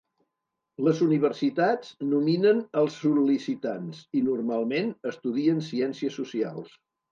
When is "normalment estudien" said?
4.31-5.65